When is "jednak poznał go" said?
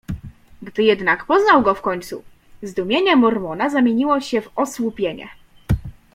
0.83-1.75